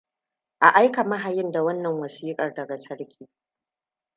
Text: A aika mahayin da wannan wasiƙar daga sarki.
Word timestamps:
A 0.59 0.67
aika 0.69 1.03
mahayin 1.03 1.51
da 1.51 1.63
wannan 1.63 1.99
wasiƙar 1.99 2.53
daga 2.55 2.77
sarki. 2.77 3.29